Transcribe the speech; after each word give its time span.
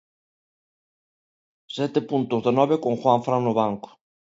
Sete 1.75 1.99
puntos 2.09 2.43
de 2.45 2.51
nove 2.59 2.75
con 2.83 2.93
Juanfran 3.01 3.41
no 3.45 3.57
banco. 3.65 3.89